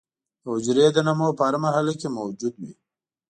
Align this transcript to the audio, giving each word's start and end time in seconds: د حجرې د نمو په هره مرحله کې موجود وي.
د 0.43 0.45
حجرې 0.53 0.87
د 0.95 0.97
نمو 1.07 1.27
په 1.37 1.41
هره 1.47 1.59
مرحله 1.65 1.93
کې 1.99 2.07
موجود 2.17 2.53
وي. 2.61 2.73